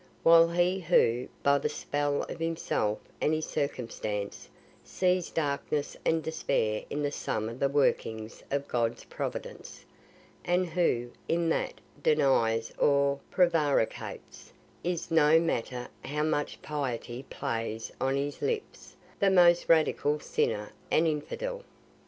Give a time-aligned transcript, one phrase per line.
[0.23, 4.49] While he who, by the spell of himself and his circumstance,
[4.83, 9.85] sees darkness and despair in the sum of the workings of God's providence,
[10.43, 14.51] and who, in that, denies or prevaricates,
[14.83, 21.05] is, no matter how much piety plays on his lips, the most radical sinner and
[21.07, 21.61] infidel.